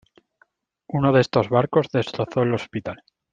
[0.87, 3.03] Uno de estos barcos destrozó el hospital.